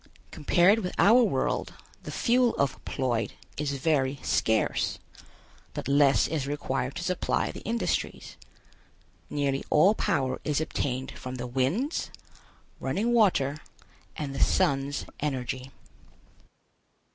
Compared 0.31 0.79
with 0.79 0.95
our 0.97 1.21
world, 1.21 1.73
the 2.01 2.11
fuel 2.11 2.55
of 2.55 2.83
Ploid 2.85 3.33
is 3.55 3.73
very 3.73 4.17
scarce, 4.23 4.97
but 5.75 5.87
less 5.87 6.27
is 6.27 6.47
required 6.47 6.95
to 6.95 7.03
supply 7.03 7.51
the 7.51 7.59
industries. 7.61 8.35
Nearly 9.29 9.63
all 9.69 9.93
power 9.93 10.41
is 10.43 10.59
obtained 10.59 11.11
from 11.11 11.35
the 11.35 11.45
winds, 11.45 12.09
running 12.79 13.13
water 13.13 13.59
and 14.17 14.33
the 14.33 14.39
sun's 14.39 15.05
energy. 15.19 15.69